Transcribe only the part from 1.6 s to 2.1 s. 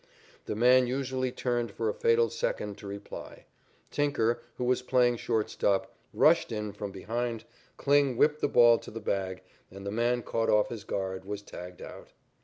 for a